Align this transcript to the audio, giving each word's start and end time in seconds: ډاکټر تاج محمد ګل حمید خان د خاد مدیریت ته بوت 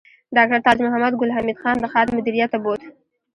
ډاکټر 0.35 0.59
تاج 0.65 0.77
محمد 0.85 1.13
ګل 1.19 1.29
حمید 1.37 1.57
خان 1.61 1.77
د 1.79 1.85
خاد 1.91 2.07
مدیریت 2.17 2.49
ته 2.53 2.57
بوت 2.63 2.81